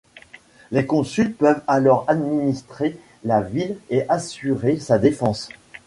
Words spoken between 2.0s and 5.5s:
administrer la ville et assurer sa défense.